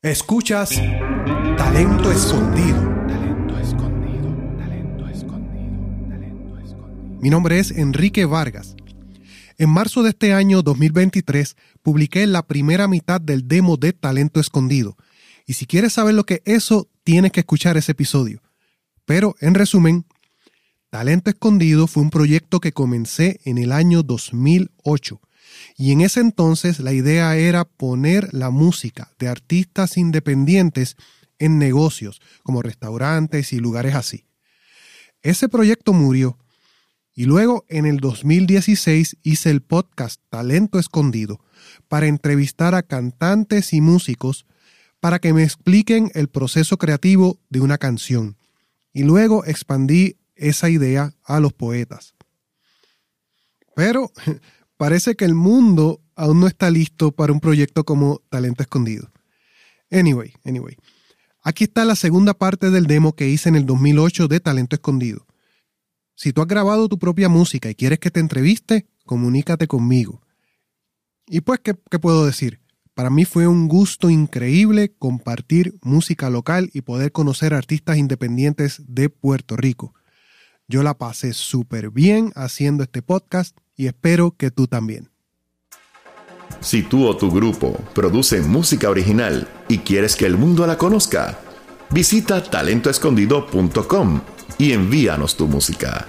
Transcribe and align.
Escuchas 0.00 0.80
Talento 1.56 2.12
Escondido. 2.12 2.78
Talento 3.08 3.58
escondido, 3.58 4.28
talento 4.56 5.08
escondido, 5.08 6.06
talento 6.08 6.58
escondido. 6.58 7.18
Mi 7.20 7.30
nombre 7.30 7.58
es 7.58 7.72
Enrique 7.72 8.24
Vargas. 8.24 8.76
En 9.56 9.70
marzo 9.70 10.04
de 10.04 10.10
este 10.10 10.34
año 10.34 10.62
2023 10.62 11.56
publiqué 11.82 12.28
la 12.28 12.46
primera 12.46 12.86
mitad 12.86 13.20
del 13.20 13.48
demo 13.48 13.76
de 13.76 13.92
Talento 13.92 14.38
Escondido. 14.38 14.96
Y 15.46 15.54
si 15.54 15.66
quieres 15.66 15.94
saber 15.94 16.14
lo 16.14 16.22
que 16.22 16.42
es 16.44 16.54
eso, 16.62 16.88
tienes 17.02 17.32
que 17.32 17.40
escuchar 17.40 17.76
ese 17.76 17.90
episodio. 17.90 18.40
Pero, 19.04 19.34
en 19.40 19.54
resumen, 19.54 20.06
Talento 20.90 21.28
Escondido 21.28 21.88
fue 21.88 22.04
un 22.04 22.10
proyecto 22.10 22.60
que 22.60 22.70
comencé 22.70 23.40
en 23.44 23.58
el 23.58 23.72
año 23.72 24.04
2008 24.04 25.20
y 25.76 25.92
en 25.92 26.00
ese 26.00 26.20
entonces 26.20 26.80
la 26.80 26.92
idea 26.92 27.36
era 27.36 27.64
poner 27.64 28.32
la 28.32 28.50
música 28.50 29.12
de 29.18 29.28
artistas 29.28 29.96
independientes 29.96 30.96
en 31.38 31.58
negocios 31.58 32.20
como 32.42 32.62
restaurantes 32.62 33.52
y 33.52 33.58
lugares 33.58 33.94
así. 33.94 34.24
Ese 35.22 35.48
proyecto 35.48 35.92
murió 35.92 36.38
y 37.14 37.24
luego 37.24 37.64
en 37.68 37.86
el 37.86 37.98
2016 37.98 39.16
hice 39.22 39.50
el 39.50 39.60
podcast 39.60 40.20
Talento 40.28 40.78
Escondido 40.78 41.40
para 41.88 42.06
entrevistar 42.06 42.74
a 42.74 42.82
cantantes 42.82 43.72
y 43.72 43.80
músicos 43.80 44.46
para 45.00 45.18
que 45.18 45.32
me 45.32 45.42
expliquen 45.42 46.10
el 46.14 46.28
proceso 46.28 46.76
creativo 46.76 47.40
de 47.50 47.60
una 47.60 47.78
canción. 47.78 48.36
Y 48.92 49.02
luego 49.02 49.44
expandí 49.44 50.16
esa 50.36 50.70
idea 50.70 51.14
a 51.24 51.40
los 51.40 51.52
poetas. 51.52 52.14
Pero 53.74 54.12
parece 54.78 55.16
que 55.16 55.26
el 55.26 55.34
mundo 55.34 56.00
aún 56.14 56.40
no 56.40 56.46
está 56.46 56.70
listo 56.70 57.12
para 57.12 57.34
un 57.34 57.40
proyecto 57.40 57.84
como 57.84 58.22
Talento 58.30 58.62
Escondido. 58.62 59.10
Anyway, 59.90 60.32
anyway. 60.44 60.76
Aquí 61.42 61.64
está 61.64 61.84
la 61.84 61.96
segunda 61.96 62.32
parte 62.32 62.70
del 62.70 62.86
demo 62.86 63.14
que 63.14 63.28
hice 63.28 63.48
en 63.48 63.56
el 63.56 63.66
2008 63.66 64.28
de 64.28 64.40
Talento 64.40 64.76
Escondido. 64.76 65.26
Si 66.14 66.32
tú 66.32 66.40
has 66.40 66.48
grabado 66.48 66.88
tu 66.88 66.98
propia 66.98 67.28
música 67.28 67.68
y 67.70 67.74
quieres 67.74 67.98
que 67.98 68.10
te 68.10 68.20
entreviste, 68.20 68.88
comunícate 69.04 69.66
conmigo. 69.66 70.22
Y 71.26 71.42
pues, 71.42 71.60
¿qué, 71.60 71.74
qué 71.90 71.98
puedo 71.98 72.24
decir? 72.24 72.60
Para 72.94 73.10
mí 73.10 73.24
fue 73.24 73.46
un 73.46 73.68
gusto 73.68 74.10
increíble 74.10 74.94
compartir 74.98 75.78
música 75.82 76.30
local 76.30 76.70
y 76.72 76.80
poder 76.80 77.12
conocer 77.12 77.54
artistas 77.54 77.96
independientes 77.96 78.82
de 78.86 79.08
Puerto 79.10 79.56
Rico. 79.56 79.94
Yo 80.66 80.82
la 80.82 80.98
pasé 80.98 81.32
súper 81.32 81.90
bien 81.90 82.32
haciendo 82.34 82.82
este 82.82 83.00
podcast 83.00 83.56
y 83.78 83.86
espero 83.86 84.34
que 84.36 84.50
tú 84.50 84.66
también. 84.66 85.08
Si 86.60 86.82
tú 86.82 87.06
o 87.06 87.16
tu 87.16 87.30
grupo 87.30 87.78
produce 87.94 88.42
música 88.42 88.90
original 88.90 89.48
y 89.68 89.78
quieres 89.78 90.16
que 90.16 90.26
el 90.26 90.36
mundo 90.36 90.66
la 90.66 90.76
conozca, 90.76 91.38
visita 91.90 92.42
talentoescondido.com 92.42 94.20
y 94.58 94.72
envíanos 94.72 95.36
tu 95.36 95.46
música. 95.46 96.06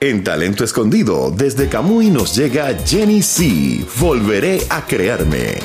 En 0.00 0.24
Talento 0.24 0.64
Escondido, 0.64 1.30
desde 1.30 1.68
Camuy 1.68 2.10
nos 2.10 2.34
llega 2.34 2.76
Jenny 2.84 3.22
C. 3.22 3.86
Volveré 4.00 4.58
a 4.68 4.84
crearme. 4.84 5.60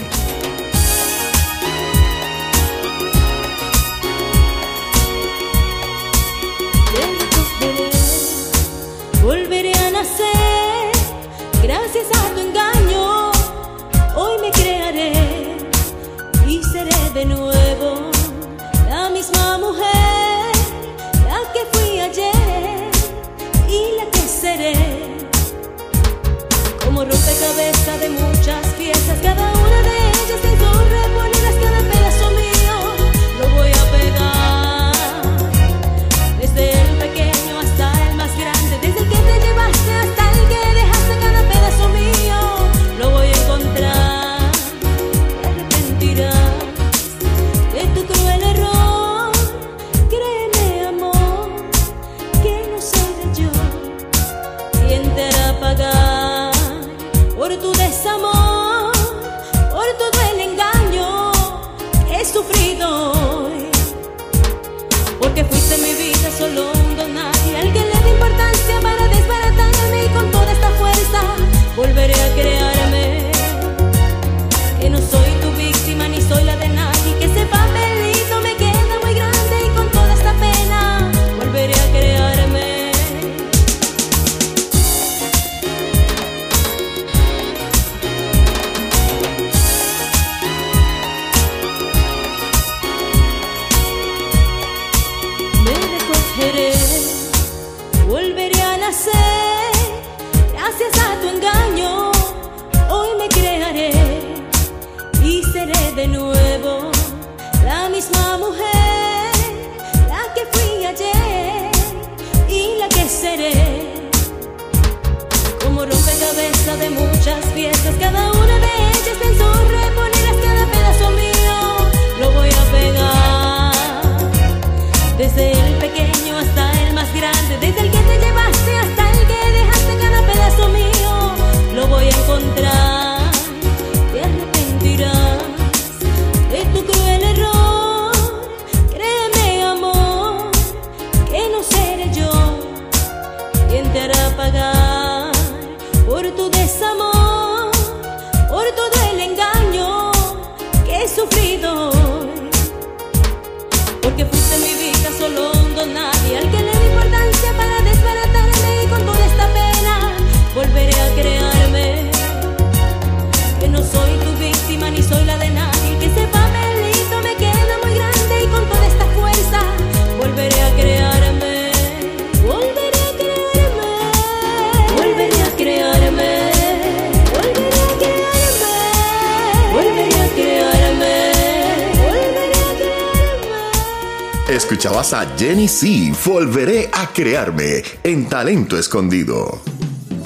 Jenny 185.47 185.69
C. 185.69 186.11
Volveré 186.25 186.89
a 186.91 187.07
crearme 187.07 187.81
en 188.03 188.27
Talento 188.27 188.77
Escondido. 188.77 189.61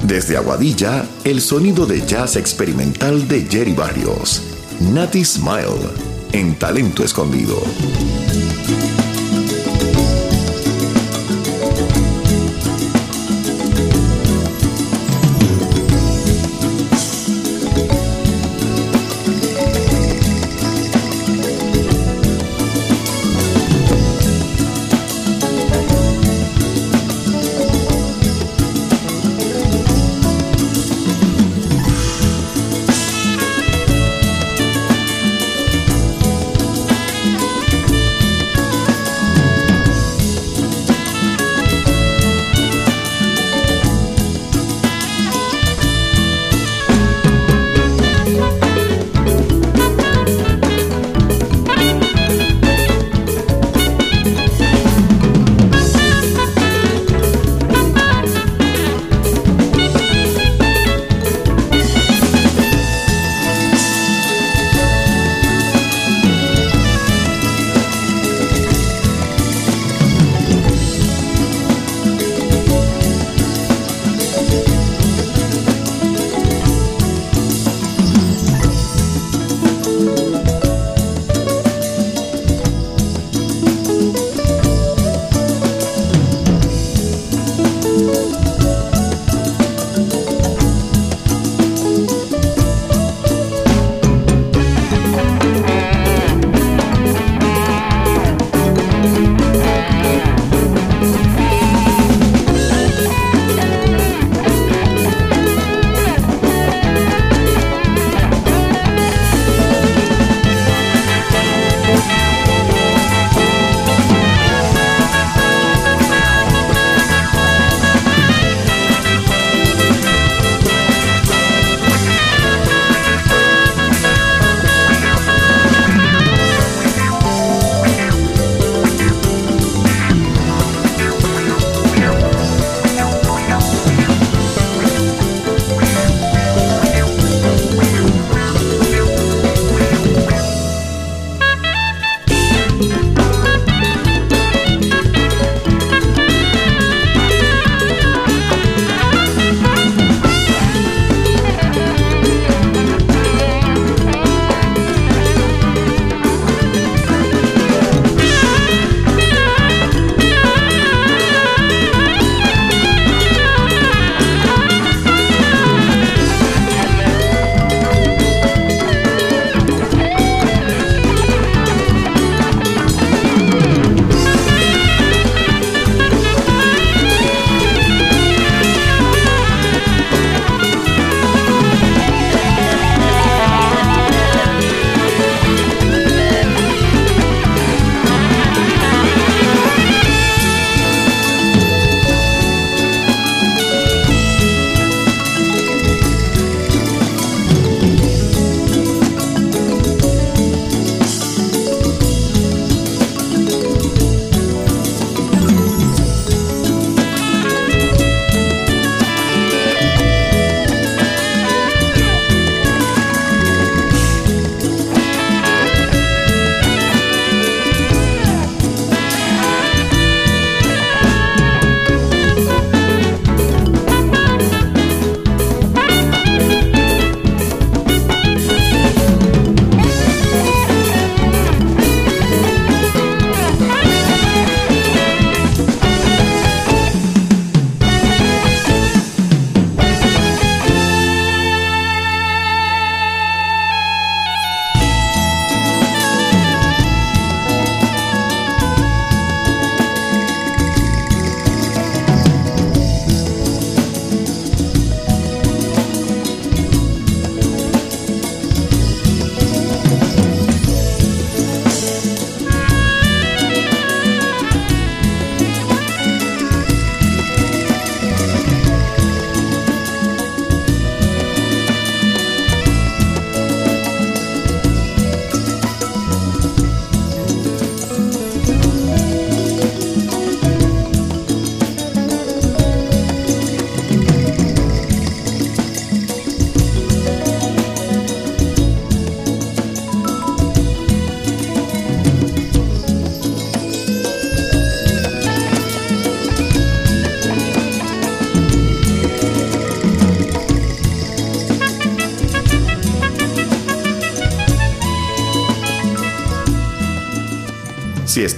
Desde 0.02 0.36
Aguadilla, 0.36 1.06
el 1.24 1.42
sonido 1.42 1.86
de 1.86 2.04
jazz 2.08 2.38
experimental 2.38 3.28
de 3.28 3.46
Jerry 3.46 3.74
Barrios. 3.74 4.42
Natty 4.80 5.24
Smile. 5.24 5.92
en 6.32 6.56
Talento 6.56 7.04
Escondido. 7.04 7.62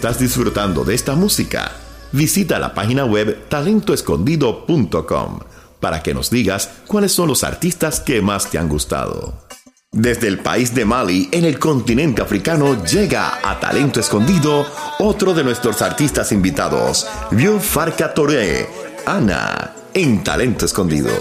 Estás 0.03 0.19
disfrutando 0.19 0.83
de 0.83 0.95
esta 0.95 1.15
música, 1.15 1.71
visita 2.11 2.59
la 2.59 2.73
página 2.73 3.05
web 3.05 3.47
talentoescondido.com 3.47 5.39
para 5.79 6.03
que 6.03 6.13
nos 6.13 6.29
digas 6.29 6.71
cuáles 6.87 7.13
son 7.13 7.29
los 7.29 7.45
artistas 7.45 8.01
que 8.01 8.21
más 8.21 8.51
te 8.51 8.57
han 8.57 8.67
gustado. 8.67 9.45
Desde 9.93 10.27
el 10.27 10.39
país 10.39 10.75
de 10.75 10.83
Mali, 10.83 11.29
en 11.31 11.45
el 11.45 11.57
continente 11.57 12.21
africano, 12.21 12.83
llega 12.83 13.39
a 13.49 13.57
Talento 13.61 14.01
Escondido 14.01 14.65
otro 14.99 15.33
de 15.33 15.45
nuestros 15.45 15.81
artistas 15.81 16.33
invitados, 16.33 17.07
Vieux 17.31 17.63
Farka 17.63 18.13
Touré, 18.13 18.67
Ana, 19.05 19.73
en 19.93 20.21
Talento 20.21 20.65
Escondido. 20.65 21.13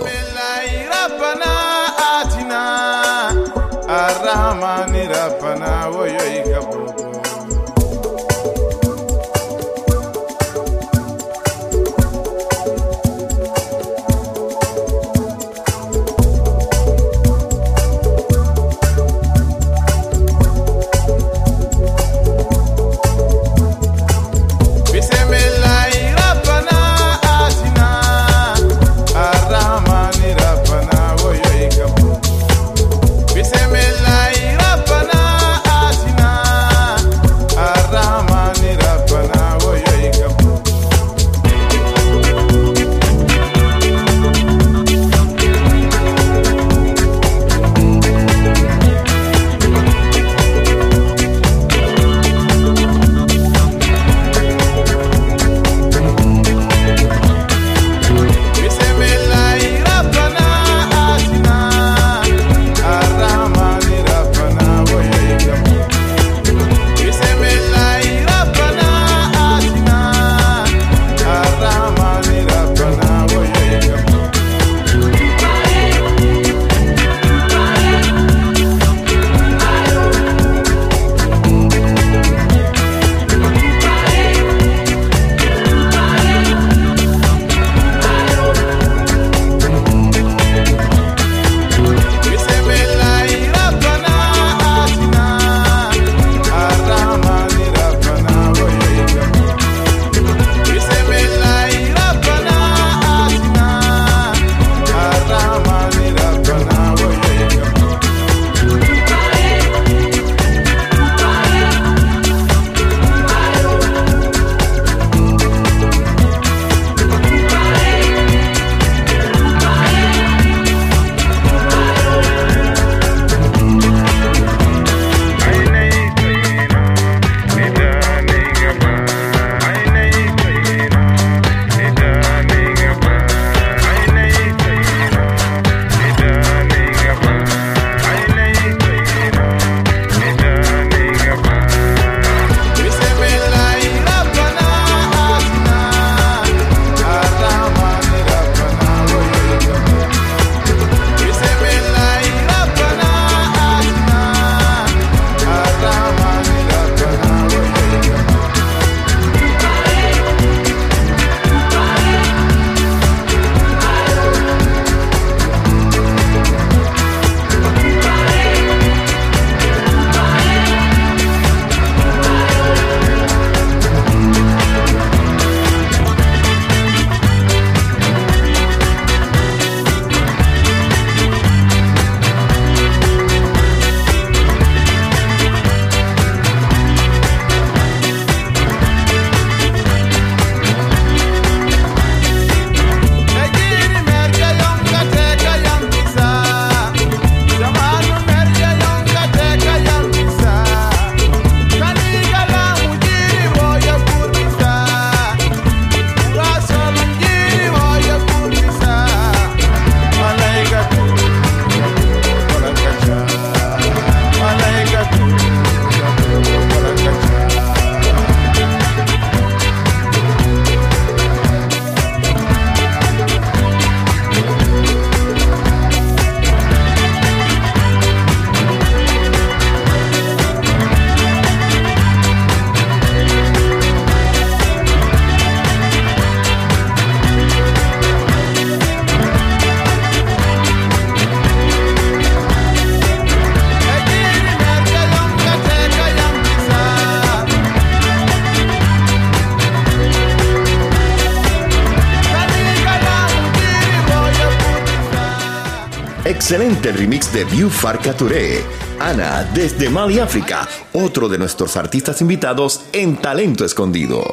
Excelente 256.45 256.91
remix 256.91 257.33
de 257.33 257.45
View 257.45 257.71
Farka 257.71 258.15
Touré. 258.15 258.65
Ana, 258.99 259.49
desde 259.55 259.89
Mali, 259.89 260.19
África, 260.19 260.69
otro 260.93 261.29
de 261.29 261.39
nuestros 261.39 261.77
artistas 261.77 262.21
invitados 262.21 262.83
en 262.93 263.17
Talento 263.17 263.65
Escondido. 263.65 264.25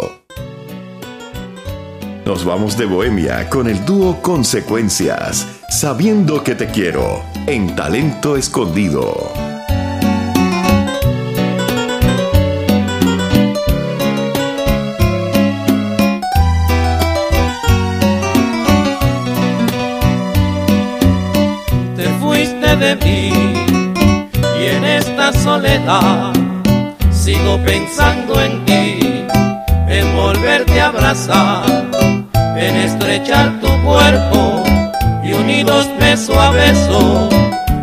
Nos 2.25 2.43
vamos 2.43 2.79
de 2.79 2.85
Bohemia 2.85 3.47
con 3.47 3.69
el 3.69 3.85
dúo 3.85 4.23
Consecuencias, 4.23 5.45
sabiendo 5.69 6.43
que 6.43 6.55
te 6.55 6.65
quiero, 6.65 7.21
en 7.45 7.75
Talento 7.75 8.35
Escondido. 8.35 9.48
De 22.79 22.95
mí 22.95 23.33
y 24.57 24.65
en 24.65 24.85
esta 24.85 25.33
soledad 25.33 26.31
sigo 27.11 27.57
pensando 27.65 28.41
en 28.41 28.63
ti, 28.65 29.25
en 29.87 30.15
volverte 30.15 30.79
a 30.79 30.87
abrazar, 30.87 31.63
en 32.55 32.75
estrechar 32.77 33.59
tu 33.59 33.67
cuerpo 33.83 34.63
y 35.23 35.33
unidos 35.33 35.89
beso 35.99 36.39
a 36.39 36.51
beso, 36.51 37.29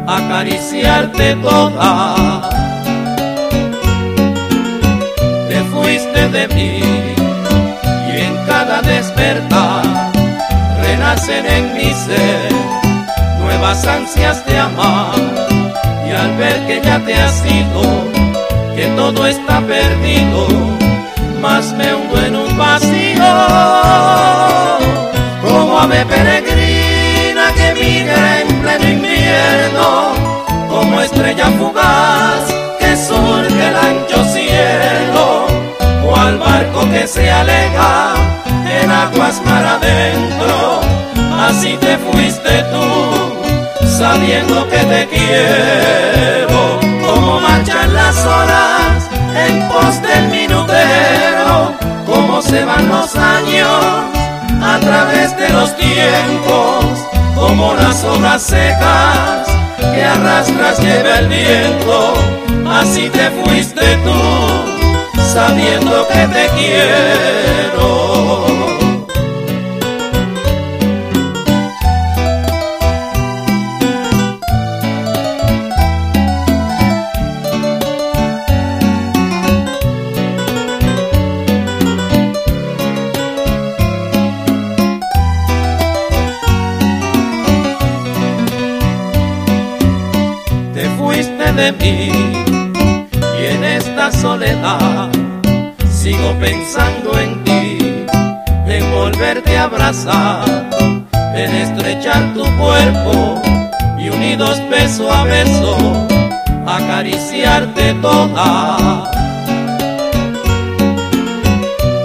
acariciarte 0.07 1.35
toda. 1.37 2.49
Te 5.49 5.61
fuiste 5.73 6.29
de 6.31 6.49
mí 6.49 6.81
y 8.15 8.21
en 8.21 8.37
cada 8.47 8.81
despertar 8.81 9.85
renacen 10.81 11.45
en 11.45 11.75
mi 11.75 11.93
ser 11.93 12.86
nuevas 13.59 13.87
ansias 13.87 14.45
de 14.47 14.59
amar. 14.59 15.15
Y 16.07 16.11
al 16.11 16.37
ver 16.37 16.67
que 16.67 16.81
ya 16.83 16.99
te 17.01 17.15
has 17.15 17.45
ido, 17.47 17.83
que 18.75 18.87
todo 18.97 19.27
está 19.27 19.61
perdido, 19.61 20.47
más 21.41 21.73
me 21.73 21.95
hundo 21.95 22.23
en 22.23 22.37
un 22.37 22.59
vacío, 22.59 23.33
como 25.43 25.79
ave 25.79 26.05
peregrina 26.05 27.45
que 27.55 27.75
migra 27.81 28.41
en 28.41 28.49
pleno 28.63 28.89
invierno, 28.89 30.13
como 30.69 31.01
estrella 31.01 31.47
fugaz 31.59 32.45
que 32.79 32.97
surge 32.97 33.69
el 33.69 33.77
ancho 33.77 34.25
cielo, 34.35 35.47
o 36.07 36.17
al 36.17 36.39
barco 36.39 36.89
que 36.91 37.07
se 37.07 37.31
aleja 37.31 38.15
en 38.83 38.91
aguas 38.91 39.41
mar 39.45 39.65
adentro, 39.65 40.81
así 41.49 41.77
te 41.81 41.97
fuiste 41.99 42.63
tú, 42.73 43.36
sabiendo 43.97 44.69
que 44.69 44.77
te 44.77 45.09
quiero, 45.09 46.79
como 47.07 47.41
marchan 47.41 47.95
las 47.95 48.27
horas 48.27 49.09
en 49.47 49.69
pos 49.69 50.03
del 50.03 50.29
minutero, 50.29 51.73
como 52.05 52.43
se 52.43 52.65
van 52.65 52.89
los 52.89 53.17
años 53.17 53.85
a 54.63 54.79
través 54.81 55.35
de 55.39 55.49
los 55.49 55.75
tiempos, 55.77 56.85
como 57.35 57.75
las 57.75 58.05
hojas 58.05 58.43
secas 58.43 59.49
que 59.95 60.05
arrastras 60.05 60.79
lleva 60.79 61.19
el 61.21 61.29
viento, 61.29 62.15
así 62.71 63.09
te 63.09 63.31
fuiste 63.31 63.97
tú, 64.05 65.23
sabiendo 65.33 66.07
que 66.09 66.27
te 66.29 66.49
quiero. 66.59 68.46
Y 91.69 93.45
en 93.45 93.65
esta 93.65 94.13
soledad 94.13 95.11
sigo 95.91 96.33
pensando 96.39 97.19
en 97.19 97.43
ti, 97.43 98.07
en 98.69 98.91
volverte 98.93 99.59
a 99.59 99.65
abrazar, 99.65 100.45
en 101.35 101.55
estrechar 101.57 102.35
tu 102.35 102.45
cuerpo 102.57 103.43
y 103.99 104.09
unidos 104.11 104.63
beso 104.71 105.11
a 105.11 105.25
beso, 105.25 105.77
acariciarte 106.69 107.95
toda. 107.95 109.11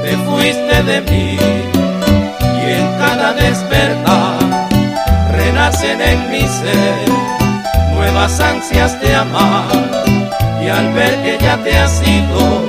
Te 0.03 0.17
fuiste 0.25 0.83
de 0.83 1.01
mí 1.01 1.37
y 2.65 2.71
en 2.71 2.97
cada 2.97 3.33
despertar 3.33 4.39
renacen 5.31 6.01
en 6.01 6.31
mi 6.31 6.47
ser 6.47 7.10
nuevas 8.21 8.39
ansias 8.39 9.01
de 9.01 9.15
amar. 9.15 9.65
Y 10.61 10.67
al 10.67 10.93
ver 10.93 11.23
que 11.23 11.37
ya 11.41 11.57
te 11.57 11.75
has 11.75 12.01
ido, 12.07 12.67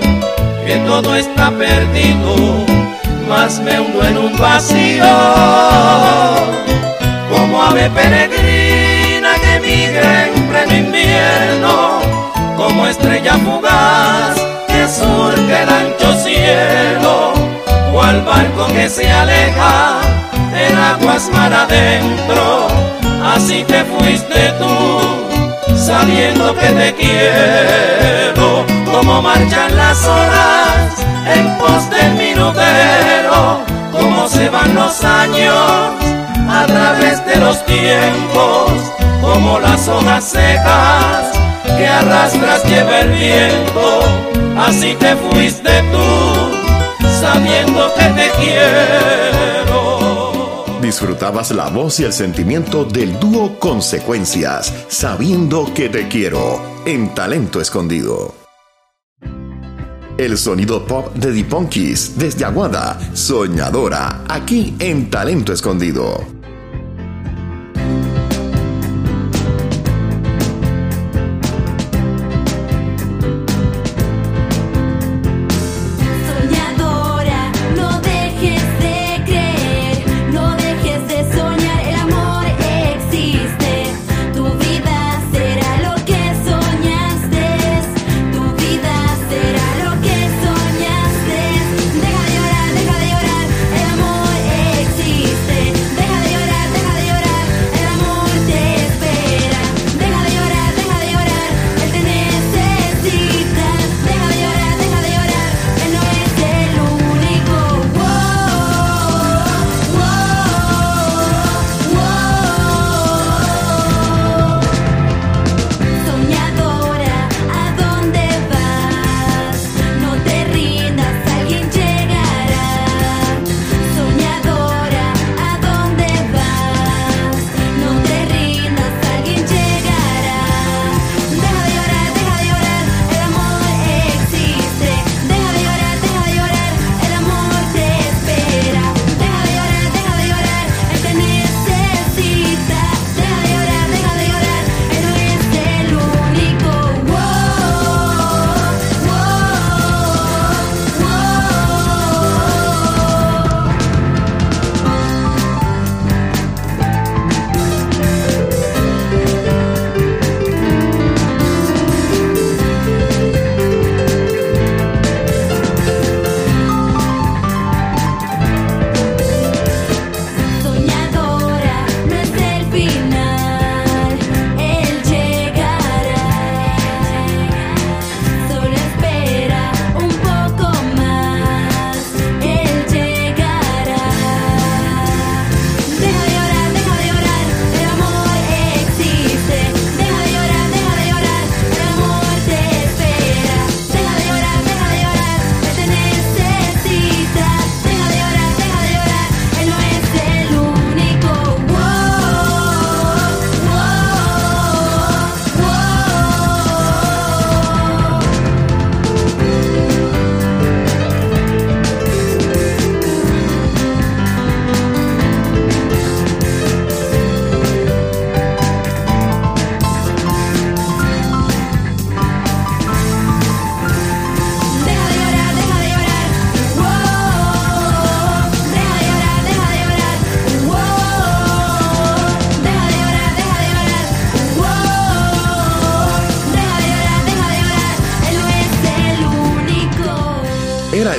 que 0.65 0.77
todo 0.87 1.15
está 1.15 1.51
perdido, 1.51 2.65
más 3.29 3.61
me 3.61 3.79
hundo 3.79 4.03
en 4.03 4.17
un 4.17 4.39
vacío, 4.39 5.05
como 7.31 7.63
ave 7.63 7.91
peregrina 7.91 9.35
que 9.43 9.61
migra 9.61 10.27
en 10.27 10.49
pleno 10.49 10.75
invierno, 10.75 12.01
como 12.57 12.87
estrella 12.87 13.35
fugaz 13.35 14.37
que 14.69 14.89
surge 14.89 15.63
el 15.63 15.69
ancho 15.69 16.15
cielo, 16.25 17.35
o 17.93 18.03
al 18.03 18.23
barco 18.23 18.67
que 18.69 18.89
se 18.89 19.11
aleja 19.11 20.01
en 20.57 20.79
aguas 20.79 21.29
mar 21.35 21.53
adentro, 21.53 22.69
así 23.35 23.65
te 23.65 23.85
fuiste 23.85 24.51
tú, 24.59 25.22
sabiendo 25.83 26.55
que 26.55 26.69
te 26.69 26.95
quiero, 26.95 28.65
como 28.91 29.21
marchan 29.21 29.77
las 29.77 30.07
horas 30.07 30.95
en 31.35 31.59
pos 31.59 31.91
del 31.91 32.13
minutero, 32.15 33.63
como 33.91 34.29
se 34.29 34.49
van 34.49 34.75
los 34.77 35.03
años 35.03 35.57
a 36.49 36.65
través 36.67 37.25
de 37.27 37.37
los 37.37 37.65
tiempos, 37.67 38.71
como 39.21 39.59
las 39.59 39.89
hojas 39.89 40.25
secas 40.25 41.33
que 41.77 41.87
arrastras 41.87 42.65
lleva 42.65 43.01
el 43.01 43.09
viento, 43.09 44.03
así 44.57 44.95
te 45.01 45.17
fuiste 45.17 45.83
tú, 45.91 47.09
sabiendo 47.21 47.93
que 47.95 48.05
te 48.05 48.31
quiero. 48.41 49.72
Disfrutabas 50.83 51.53
la 51.53 51.69
voz 51.69 52.01
y 52.01 52.05
el 52.05 52.13
sentimiento 52.13 52.85
del 52.85 53.21
dúo 53.21 53.57
Consecuencias, 53.61 54.75
sabiendo 54.89 55.73
que 55.73 55.89
te 55.89 56.09
quiero, 56.09 56.61
en 56.85 57.15
Talento 57.15 57.61
Escondido. 57.61 58.35
El 60.19 60.37
sonido 60.37 60.85
pop 60.85 61.15
de 61.15 61.45
Punkies 61.45 62.19
desde 62.19 62.45
Aguada, 62.45 62.99
Soñadora, 63.15 64.25
aquí 64.29 64.75
en 64.81 65.09
Talento 65.09 65.53
Escondido. 65.53 66.42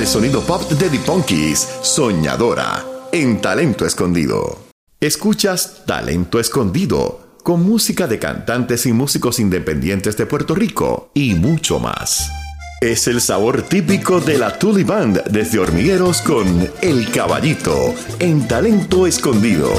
sonido 0.06 0.42
pop 0.42 0.62
de 0.70 0.88
The 0.88 0.98
Punkies, 0.98 1.68
Soñadora, 1.82 2.84
en 3.12 3.40
Talento 3.40 3.86
Escondido. 3.86 4.58
Escuchas 5.00 5.84
Talento 5.86 6.40
Escondido, 6.40 7.38
con 7.42 7.62
música 7.62 8.06
de 8.06 8.18
cantantes 8.18 8.86
y 8.86 8.92
músicos 8.92 9.38
independientes 9.38 10.16
de 10.16 10.26
Puerto 10.26 10.54
Rico 10.54 11.10
y 11.14 11.34
mucho 11.34 11.78
más. 11.78 12.30
Es 12.80 13.06
el 13.06 13.20
sabor 13.20 13.62
típico 13.62 14.20
de 14.20 14.38
la 14.38 14.58
Tuli 14.58 14.84
Band 14.84 15.24
desde 15.24 15.58
Hormigueros 15.58 16.20
con 16.20 16.68
El 16.82 17.10
Caballito, 17.10 17.94
en 18.18 18.46
Talento 18.46 19.06
Escondido. 19.06 19.72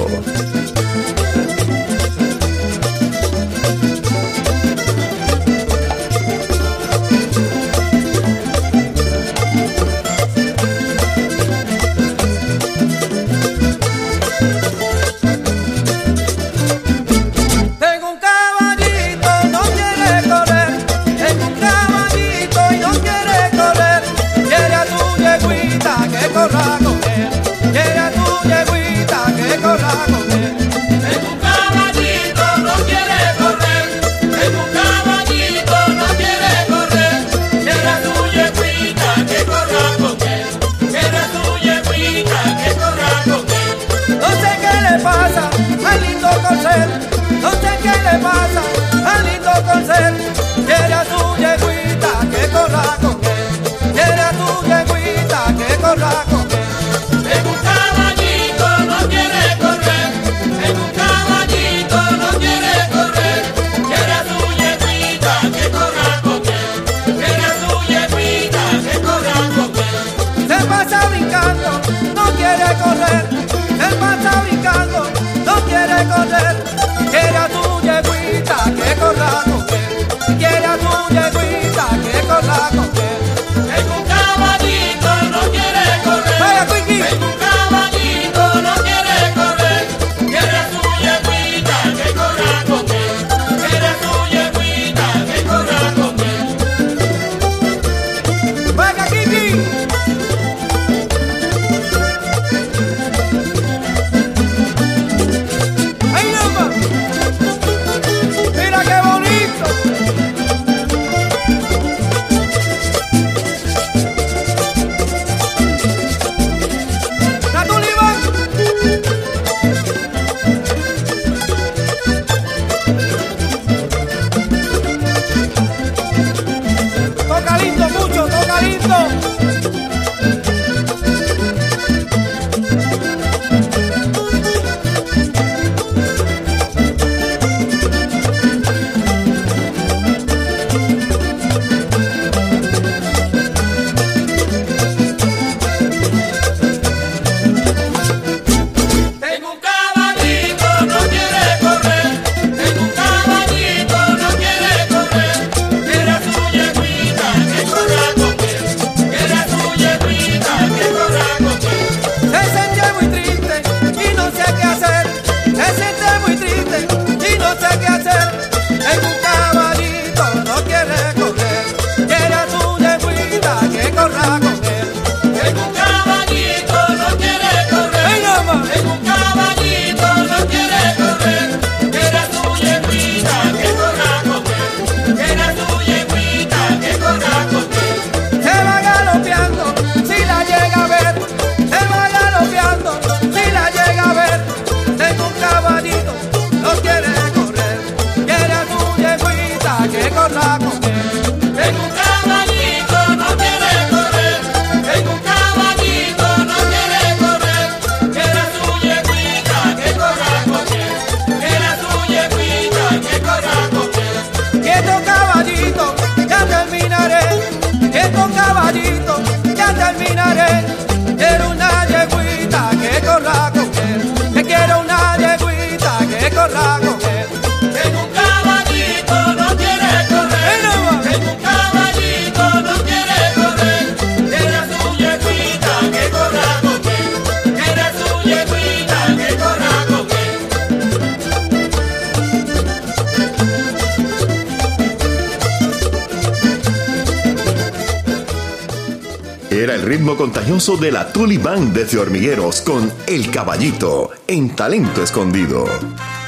Era 249.50 249.76
el 249.76 249.84
ritmo 249.84 250.18
contagioso 250.18 250.76
de 250.76 250.92
la 250.92 251.14
Tulibán 251.14 251.74
desde 251.74 252.00
Hormigueros 252.00 252.62
con 252.62 252.92
El 253.08 253.30
Caballito 253.30 254.10
en 254.28 254.56
Talento 254.56 255.04
Escondido. 255.04 255.66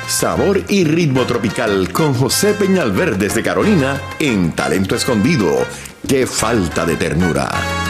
Sabor 0.07 0.63
y 0.69 0.83
ritmo 0.83 1.25
tropical 1.25 1.91
con 1.91 2.13
José 2.13 2.53
Peñalver 2.53 3.17
desde 3.17 3.43
Carolina 3.43 3.99
en 4.19 4.51
Talento 4.51 4.95
Escondido. 4.95 5.65
¡Qué 6.07 6.27
falta 6.27 6.85
de 6.85 6.95
ternura! 6.95 7.86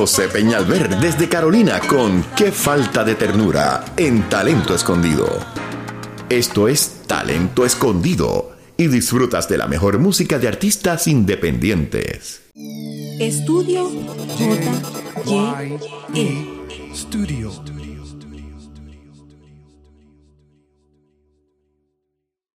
José 0.00 0.28
Peñalver 0.28 0.98
desde 0.98 1.28
Carolina 1.28 1.78
con 1.78 2.24
Qué 2.34 2.52
falta 2.52 3.04
de 3.04 3.16
ternura 3.16 3.84
en 3.98 4.30
Talento 4.30 4.74
Escondido. 4.74 5.28
Esto 6.30 6.68
es 6.68 7.02
Talento 7.06 7.66
Escondido 7.66 8.52
y 8.78 8.86
disfrutas 8.86 9.46
de 9.50 9.58
la 9.58 9.66
mejor 9.66 9.98
música 9.98 10.38
de 10.38 10.48
artistas 10.48 11.06
independientes. 11.06 12.40
Estudio 13.18 13.90
J 14.36 14.72
-Y 15.26 15.68
-E. 16.14 16.96
Studio. 16.96 17.79